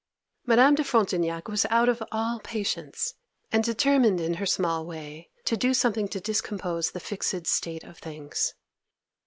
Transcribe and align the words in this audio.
Madame 0.47 0.73
de 0.73 0.83
Frontignac 0.83 1.47
was 1.47 1.67
out 1.69 1.87
of 1.87 2.01
all 2.11 2.39
patience, 2.43 3.13
and 3.51 3.63
determined 3.63 4.19
in 4.19 4.33
her 4.33 4.47
small 4.47 4.83
way 4.83 5.29
to 5.45 5.55
do 5.55 5.75
something 5.75 6.07
to 6.07 6.19
discompose 6.19 6.89
the 6.89 6.99
fixed 6.99 7.45
state 7.45 7.83
of 7.83 7.99
things. 7.99 8.55